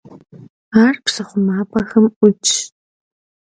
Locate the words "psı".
1.03-1.23